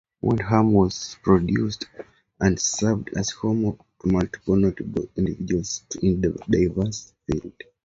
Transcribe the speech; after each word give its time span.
Windham 0.19 0.73
has 0.81 1.17
produced 1.21 1.85
and 2.39 2.59
served 2.59 3.11
as 3.15 3.29
home 3.29 3.77
to 4.01 4.11
multiple 4.11 4.55
notable 4.55 5.07
individuals 5.15 5.83
in 6.01 6.19
diverse 6.49 7.13
fields. 7.27 7.55